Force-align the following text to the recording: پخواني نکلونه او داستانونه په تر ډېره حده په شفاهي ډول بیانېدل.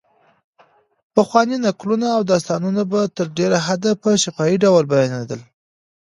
پخواني 1.15 1.57
نکلونه 1.65 2.07
او 2.15 2.21
داستانونه 2.31 2.81
په 2.91 2.99
تر 3.17 3.27
ډېره 3.37 3.57
حده 3.67 3.91
په 4.01 4.09
شفاهي 4.23 4.55
ډول 4.63 4.83
بیانېدل. 4.93 5.41